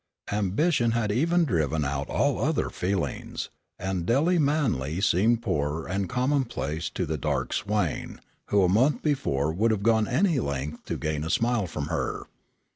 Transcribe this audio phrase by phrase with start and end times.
[0.31, 6.89] Ambition had even driven out all other feelings, and Dely Manly seemed poor and commonplace
[6.89, 11.23] to the dark swain, who a month before would have gone any length to gain
[11.23, 12.23] a smile from her.